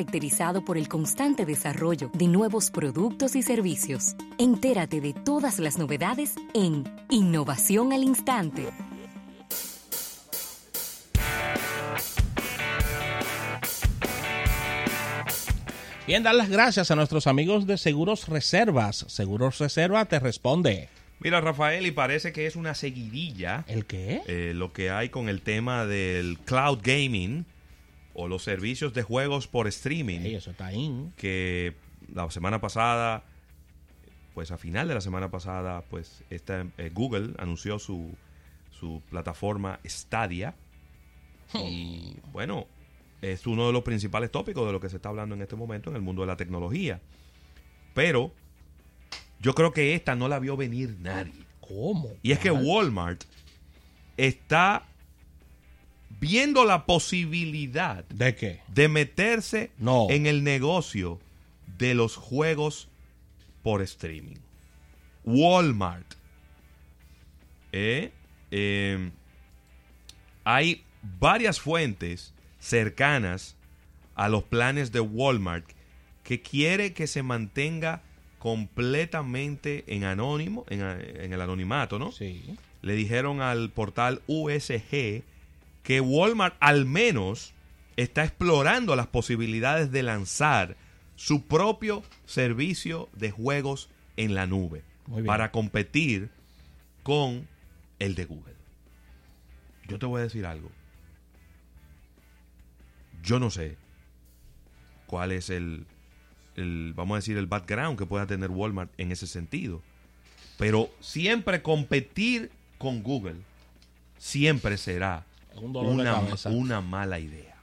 [0.00, 4.16] caracterizado por el constante desarrollo de nuevos productos y servicios.
[4.38, 8.70] Entérate de todas las novedades en Innovación al Instante.
[16.06, 19.04] Bien, dar las gracias a nuestros amigos de Seguros Reservas.
[19.08, 20.88] Seguros Reserva te responde.
[21.18, 23.64] Mira, Rafael, y parece que es una seguidilla.
[23.68, 24.22] ¿El qué?
[24.26, 27.44] eh, lo que hay con el tema del cloud gaming
[28.20, 30.20] o los servicios de juegos por streaming.
[30.20, 31.10] Ey, eso está ahí.
[31.16, 31.74] que
[32.12, 33.24] la semana pasada,
[34.34, 38.14] pues a final de la semana pasada, pues esta, eh, Google anunció su,
[38.70, 40.54] su plataforma Stadia.
[41.54, 42.66] Y bueno,
[43.22, 45.88] es uno de los principales tópicos de lo que se está hablando en este momento
[45.88, 47.00] en el mundo de la tecnología.
[47.94, 48.32] Pero
[49.40, 51.46] yo creo que esta no la vio venir nadie.
[51.60, 52.10] ¿Cómo?
[52.22, 52.50] Y es que.
[52.50, 53.24] Walmart
[54.18, 54.89] está
[56.20, 58.60] viendo la posibilidad ¿De qué?
[58.68, 60.06] de meterse No.
[60.10, 61.18] en el negocio
[61.78, 62.88] de los juegos
[63.62, 64.36] por streaming.
[65.24, 66.14] Walmart.
[67.72, 68.10] Eh,
[68.50, 69.10] eh,
[70.44, 73.56] hay varias fuentes cercanas
[74.14, 75.64] a los planes de Walmart
[76.24, 78.02] que quiere que se mantenga
[78.38, 82.12] completamente en anónimo, en, en el anonimato, ¿no?
[82.12, 82.42] Sí.
[82.82, 85.22] le dijeron al portal USG
[85.90, 87.52] que Walmart al menos
[87.96, 90.76] está explorando las posibilidades de lanzar
[91.16, 94.84] su propio servicio de juegos en la nube
[95.26, 96.30] para competir
[97.02, 97.48] con
[97.98, 98.54] el de Google.
[99.88, 100.70] Yo te voy a decir algo.
[103.24, 103.76] Yo no sé
[105.08, 105.86] cuál es el,
[106.54, 109.82] el, vamos a decir, el background que pueda tener Walmart en ese sentido.
[110.56, 113.40] Pero siempre competir con Google
[114.18, 115.26] siempre será
[115.62, 116.50] un dolor de una, cabeza.
[116.50, 117.56] una mala idea.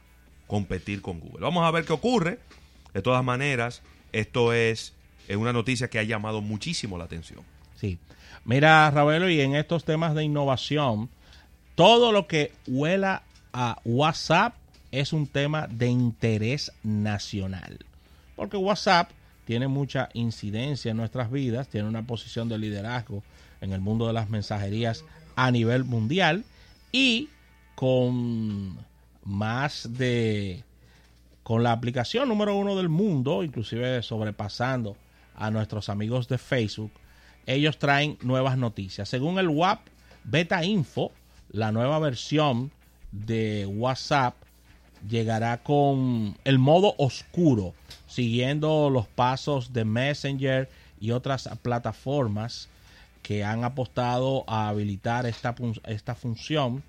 [0.47, 1.41] Competir con Google.
[1.41, 2.39] Vamos a ver qué ocurre.
[2.93, 3.81] De todas maneras,
[4.11, 4.93] esto es
[5.27, 7.39] eh, una noticia que ha llamado muchísimo la atención.
[7.75, 7.97] Sí.
[8.45, 11.09] Mira, Ravelo, y en estos temas de innovación,
[11.75, 13.23] todo lo que huela
[13.53, 14.55] a WhatsApp
[14.91, 17.79] es un tema de interés nacional.
[18.35, 19.11] Porque WhatsApp
[19.45, 23.23] tiene mucha incidencia en nuestras vidas, tiene una posición de liderazgo
[23.61, 25.03] en el mundo de las mensajerías
[25.35, 26.43] a nivel mundial
[26.91, 27.29] y
[27.77, 28.75] con
[29.23, 30.63] más de
[31.43, 34.97] con la aplicación número uno del mundo, inclusive sobrepasando
[35.35, 36.91] a nuestros amigos de Facebook,
[37.45, 39.07] ellos traen nuevas noticias.
[39.07, 39.79] Según el WAP
[40.23, 41.11] Beta Info,
[41.51, 42.71] la nueva versión
[43.11, 44.33] de WhatsApp
[45.07, 47.75] llegará con el modo oscuro,
[48.07, 50.67] siguiendo los pasos de Messenger
[50.99, 52.69] y otras plataformas
[53.21, 55.53] que han apostado a habilitar esta,
[55.85, 56.81] esta función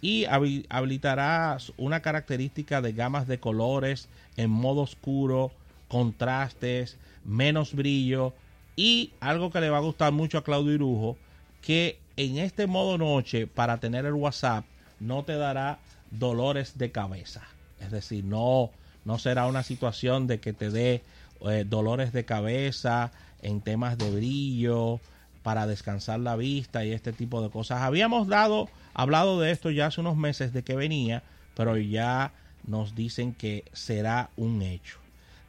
[0.00, 5.52] y habi- habilitará una característica de gamas de colores en modo oscuro,
[5.88, 8.32] contrastes, menos brillo
[8.76, 11.16] y algo que le va a gustar mucho a Claudio Irujo,
[11.62, 14.64] que en este modo noche para tener el WhatsApp
[15.00, 15.78] no te dará
[16.10, 17.42] dolores de cabeza.
[17.80, 18.70] Es decir, no,
[19.04, 21.02] no será una situación de que te dé
[21.48, 25.00] eh, dolores de cabeza en temas de brillo,
[25.42, 27.82] para descansar la vista y este tipo de cosas.
[27.82, 31.22] Habíamos dado, hablado de esto ya hace unos meses de que venía,
[31.54, 32.32] pero ya
[32.66, 34.98] nos dicen que será un hecho.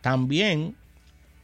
[0.02, 0.76] También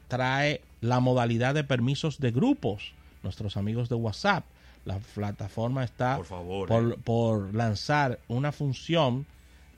[0.08, 4.46] trae la modalidad de permisos de grupos, nuestros amigos de WhatsApp.
[4.86, 6.98] La plataforma está Por favor, por, eh.
[7.04, 9.26] por lanzar una función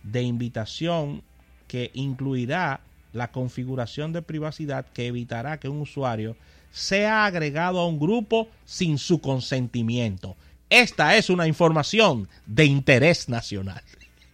[0.03, 1.23] de invitación
[1.67, 2.81] que incluirá
[3.13, 6.35] la configuración de privacidad que evitará que un usuario
[6.71, 10.35] sea agregado a un grupo sin su consentimiento.
[10.69, 13.81] Esta es una información de interés nacional.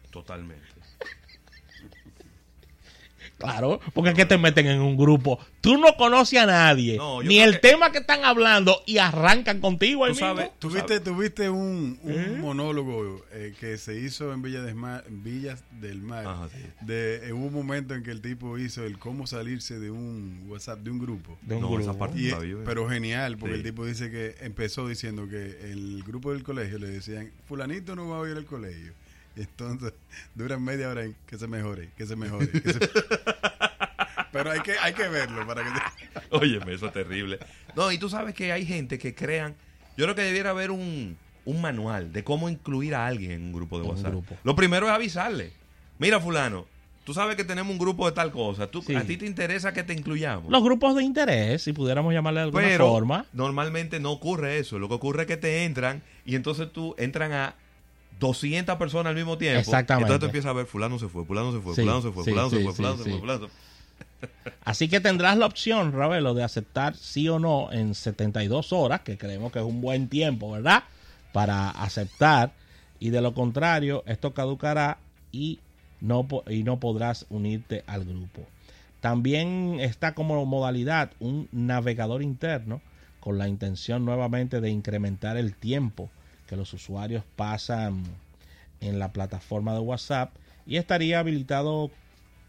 [0.10, 0.73] Totalmente.
[3.44, 5.40] Claro, porque es que te meten en un grupo.
[5.62, 9.60] Tú no conoces a nadie, No, ni el que- tema que están hablando y arrancan
[9.60, 10.06] contigo.
[10.06, 10.58] ahí Tú sabes, mismo.
[10.60, 12.38] Tuviste, tuviste un, un ¿Eh?
[12.40, 16.26] monólogo eh, que se hizo en Villa del Mar, Villas del Mar.
[16.26, 16.60] Ajá, sí.
[16.86, 20.80] de, en un momento en que el tipo hizo el cómo salirse de un WhatsApp,
[20.80, 21.38] de un grupo.
[21.42, 22.00] De un No, esa grupo.
[22.00, 22.32] parte Y,
[22.66, 23.60] pero genial, porque Sí.
[23.60, 28.08] el tipo dice que empezó diciendo que el grupo del colegio le decían, fulanito no
[28.10, 28.94] va a ir al colegio.
[29.36, 29.94] Y entonces
[30.36, 32.48] duran media hora en que se mejore, que se mejore.
[32.50, 32.80] que se-
[34.34, 35.70] pero hay que, hay que verlo para que...
[35.70, 37.40] te- Óyeme, eso es terrible.
[37.76, 39.56] No, y tú sabes que hay gente que crean.
[39.96, 41.16] Yo creo que debiera haber un,
[41.46, 44.12] un manual de cómo incluir a alguien en un grupo de WhatsApp.
[44.12, 44.36] grupo.
[44.44, 45.54] Lo primero es avisarle.
[46.00, 46.66] Mira, Fulano,
[47.06, 48.68] tú sabes que tenemos un grupo de tal cosa.
[48.68, 48.96] ¿Tú, Sí.
[48.96, 50.52] ¿A ti te interesa que te incluyamos?
[50.52, 53.26] Los grupos de interés, si pudiéramos llamarle de alguna Pero forma.
[53.34, 54.80] normalmente no ocurre eso.
[54.80, 57.56] Lo que ocurre es que te entran y entonces tú entran a
[58.20, 59.60] 200 personas al mismo tiempo.
[59.60, 60.04] Exactamente.
[60.06, 62.24] Entonces tú empiezas a ver, fulano se fue, fulano se fue, Sí, fulano se fue,
[62.24, 63.73] sí, fulano se sí, fue, fulano sí, se fue, fulano se fue.
[64.64, 69.18] Así que tendrás la opción, Ravelo, de aceptar sí o no en 72 horas, que
[69.18, 70.84] creemos que es un buen tiempo, ¿verdad?
[71.32, 72.52] Para aceptar.
[73.00, 74.98] Y de lo contrario, esto caducará
[75.32, 75.60] y
[76.00, 78.46] no, y no podrás unirte al grupo.
[79.02, 82.82] También está como modalidad un navegador interno
[83.20, 86.10] con la intención nuevamente de incrementar el tiempo
[86.48, 88.04] que los usuarios pasan
[88.80, 90.34] en la plataforma de WhatsApp
[90.66, 91.92] y estaría habilitado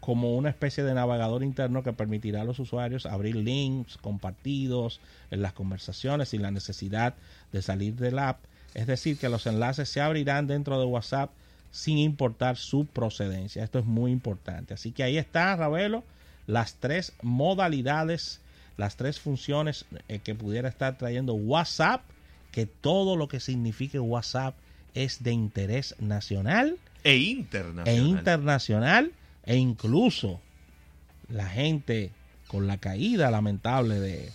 [0.05, 4.99] como una especie de navegador interno que permitirá a los usuarios abrir links compartidos
[5.31, 7.15] en las conversaciones sin la necesidad
[7.51, 8.37] de salir del app.
[8.75, 11.31] Es decir, que los enlaces se abrirán dentro de WhatsApp
[11.71, 13.63] sin importar su procedencia.
[13.63, 14.75] Esto es muy importante.
[14.75, 16.03] Así que ahí está, Ravelo,
[16.45, 18.41] las tres modalidades,
[18.77, 22.03] las tres funciones eh, que pudiera estar trayendo WhatsApp,
[22.51, 24.53] que todo lo que signifique WhatsApp
[24.93, 27.87] es de interés nacional e internacional.
[27.87, 29.11] E internacional
[29.45, 30.41] e incluso
[31.29, 32.11] la gente
[32.47, 34.31] con la caída lamentable de,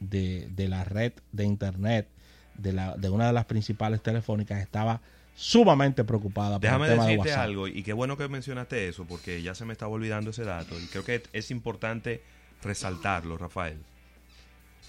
[0.00, 2.08] de, la red de internet
[2.54, 5.00] de, la, de una de las principales telefónicas estaba
[5.34, 9.42] sumamente preocupada por Déjame el tema decirte algo, y qué bueno que mencionaste eso, porque
[9.42, 12.22] ya se me estaba olvidando ese dato, y creo que es importante
[12.62, 13.78] resaltarlo, Rafael.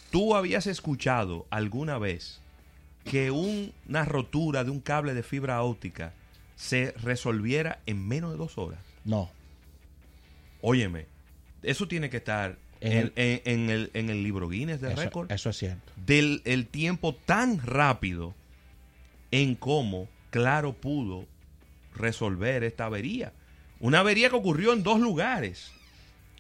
[0.09, 2.41] ¿Tú habías escuchado alguna vez
[3.05, 6.13] que una rotura de un cable de fibra óptica
[6.55, 8.79] se resolviera en menos de dos horas?
[9.05, 9.29] No.
[10.61, 11.05] Óyeme,
[11.63, 15.31] eso tiene que estar en, el, en, el, libro Guinness de récord.
[15.31, 15.91] Eso es cierto.
[16.05, 18.33] Del el tiempo tan rápido
[19.31, 21.25] en cómo Claro pudo
[21.95, 23.33] resolver esta avería.
[23.79, 25.71] Una avería que ocurrió en dos lugares.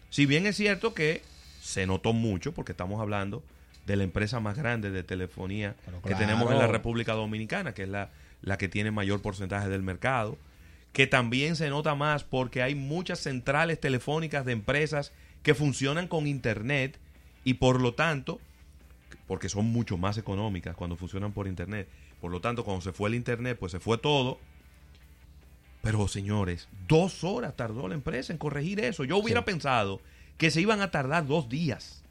[0.09, 1.21] Si bien es cierto que
[1.61, 3.43] se notó mucho, porque estamos hablando
[3.85, 5.75] de la empresa más grande de telefonía
[6.05, 9.81] que tenemos en la República Dominicana, que es la, la que tiene mayor porcentaje del
[9.83, 10.37] mercado
[10.93, 16.27] que también se nota más porque hay muchas centrales telefónicas de empresas que funcionan con
[16.27, 16.99] Internet
[17.43, 18.39] y por lo tanto,
[19.27, 21.87] porque son mucho más económicas cuando funcionan por Internet,
[22.19, 24.39] por lo tanto cuando se fue el Internet pues se fue todo.
[25.81, 29.03] Pero señores, dos horas tardó la empresa en corregir eso.
[29.03, 29.99] Yo hubiera pensado
[30.37, 32.03] que se iban a tardar dos días.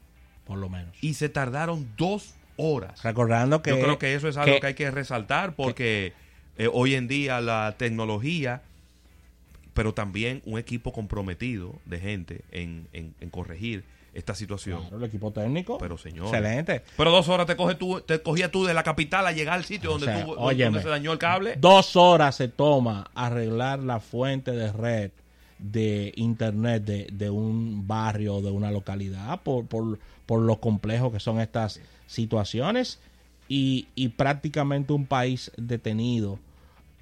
[0.45, 0.97] Por lo menos.
[0.99, 3.01] Y se tardaron dos horas.
[3.03, 3.69] Recordando que...
[3.69, 6.11] Yo creo que eso es algo que, hay que resaltar porque
[6.57, 8.61] eh, hoy en día la tecnología
[9.73, 12.87] pero también un equipo comprometido de gente en,
[13.31, 13.83] corregir
[14.13, 14.83] esta situación.
[14.91, 15.77] el equipo técnico.
[15.77, 16.27] Pero señor.
[16.27, 16.83] Excelente.
[16.97, 19.63] Pero dos horas te coge tú, te cogía tú de la capital a llegar al
[19.63, 20.07] sitio donde,
[20.81, 21.55] se dañó el cable.
[21.57, 25.11] Dos horas se toma arreglar la fuente de red
[25.59, 31.19] de internet de, un barrio o de una localidad por, por, por lo complejo que
[31.19, 32.99] son estas situaciones
[33.47, 36.39] y, y prácticamente un país detenido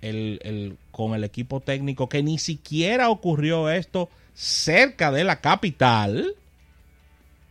[0.01, 6.33] el, con el equipo técnico, que ni siquiera ocurrió esto cerca de la capital,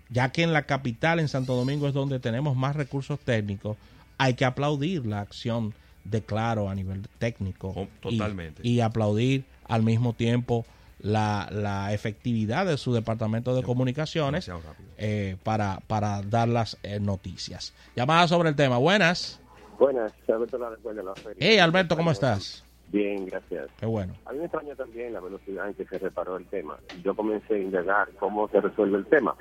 [0.08, 3.76] ya que en la capital, en Santo Domingo, es donde tenemos más recursos técnicos,
[4.16, 5.74] hay que aplaudir la acción
[6.04, 7.72] de Claro a nivel técnico.
[7.76, 8.66] Oh, totalmente.
[8.66, 10.64] Y, aplaudir al mismo tiempo
[11.00, 14.50] la, efectividad de su departamento de comunicaciones
[14.96, 17.74] eh, para, para dar las eh, noticias.
[17.94, 18.78] Llamada sobre el tema.
[18.78, 19.40] Buenas.
[19.78, 21.36] Buenas, Alberto la de la feria.
[21.38, 22.64] Hey Alberto, ¿cómo estás?
[22.90, 23.68] Bien, gracias.
[23.78, 24.14] Qué bueno.
[24.24, 26.78] A mí me extraña también la velocidad en que se reparó el tema.
[27.04, 29.34] Yo comencé a indagar cómo se resuelve el tema.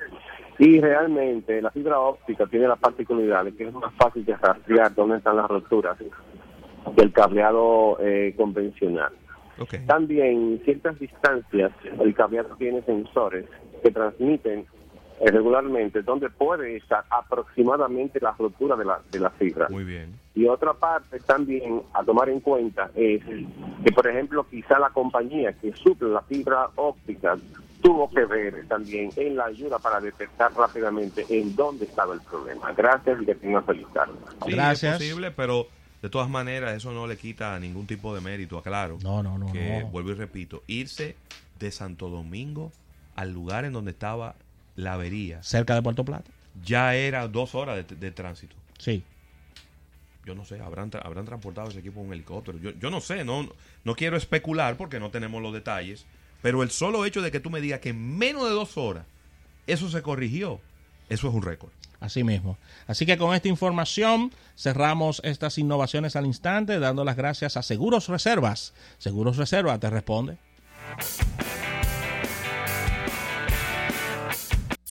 [0.58, 4.94] Y realmente la fibra óptica tiene la particularidad de que es más fácil de rastrear
[4.94, 9.12] dónde están las roturas que el cableado eh, convencional.
[9.86, 13.46] También, en ciertas distancias, el cableado tiene sensores
[13.82, 14.66] que transmiten
[15.20, 19.68] eh, regularmente donde puede estar aproximadamente la rotura de la, de la fibra.
[19.68, 20.14] Muy bien.
[20.38, 25.52] Y otra parte también a tomar en cuenta es que, por ejemplo, quizá la compañía
[25.54, 27.36] que suple la fibra óptica
[27.82, 32.72] tuvo que ver también en la ayuda para detectar rápidamente en dónde estaba el problema.
[32.72, 34.12] Gracias y que tenga feliz tarde.
[34.46, 34.92] Gracias.
[34.92, 35.66] Es posible, pero
[36.02, 38.98] de todas maneras eso no le quita ningún tipo de mérito, aclaro.
[39.02, 39.52] No, no, no.
[39.52, 41.16] Que, vuelvo y repito, irse
[41.58, 42.70] de Santo Domingo
[43.16, 44.36] al lugar en donde estaba
[44.76, 45.42] la avería.
[45.42, 46.30] Cerca de Puerto Plata.
[46.62, 48.54] Ya era dos horas de, tránsito.
[48.78, 49.02] Sí.
[50.28, 52.58] Yo no sé, habrán, habrán transportado ese equipo en un helicóptero.
[52.58, 53.48] Yo, yo no sé, no,
[53.82, 56.04] no quiero especular porque no tenemos los detalles.
[56.42, 59.06] Pero el solo hecho de que tú me digas que en menos de dos horas
[59.66, 60.60] eso se corrigió,
[61.08, 61.70] eso es un récord.
[61.98, 62.58] Así mismo.
[62.86, 68.08] Así que con esta información cerramos estas innovaciones al instante, dando las gracias a Seguros
[68.08, 68.74] Reservas.
[68.98, 70.36] Seguros Reservas te responde.